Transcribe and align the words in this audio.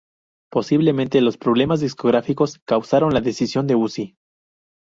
Posiblemente 0.51 1.21
los 1.21 1.37
problemas 1.37 1.79
discográficos 1.79 2.57
causaron 2.65 3.13
la 3.13 3.21
decisión 3.21 3.67
de 3.67 3.75
Uzi. 3.75 4.17